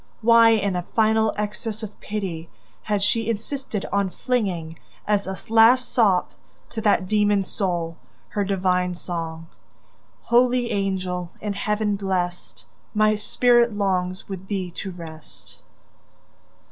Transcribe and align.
Why, 0.23 0.49
in 0.49 0.75
a 0.75 0.81
final 0.81 1.31
access 1.37 1.83
of 1.83 1.99
pity, 1.99 2.49
had 2.81 3.03
she 3.03 3.29
insisted 3.29 3.85
on 3.93 4.09
flinging, 4.09 4.79
as 5.05 5.27
a 5.27 5.37
last 5.47 5.89
sop 5.93 6.31
to 6.71 6.81
that 6.81 7.07
demon's 7.07 7.47
soul, 7.47 7.97
her 8.29 8.43
divine 8.43 8.95
song: 8.95 9.45
"Holy 10.23 10.71
angel, 10.71 11.29
in 11.39 11.53
Heaven 11.53 11.97
blessed, 11.97 12.65
My 12.95 13.13
spirit 13.13 13.75
longs 13.75 14.27
with 14.27 14.47
thee 14.47 14.71
to 14.71 14.89
rest!" 14.89 15.61